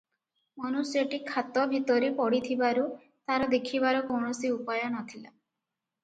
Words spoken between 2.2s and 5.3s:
ପଡ଼ିଥିବାରୁ ତାର ଦେଖିବାର କୌଣସି ଉପାୟ ନ ଥିଲା।